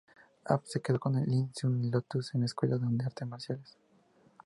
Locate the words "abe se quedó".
0.47-0.99